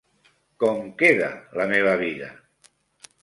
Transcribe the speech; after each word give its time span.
Com 0.63 0.79
queda 1.01 1.29
la 1.61 1.67
meva 1.73 1.93
vida? 2.05 2.31